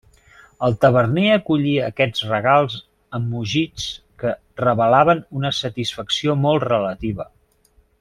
El 0.67 0.77
taverner 0.85 1.25
acollia 1.33 1.83
aquests 1.93 2.25
regals 2.31 2.79
amb 3.19 3.29
mugits 3.35 3.87
que 4.25 4.35
revelaven 4.65 5.25
una 5.43 5.53
satisfacció 5.63 6.39
molt 6.49 6.71
relativa. 6.75 7.33